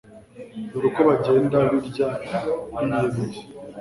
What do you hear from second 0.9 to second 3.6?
bagenda birya biyemeye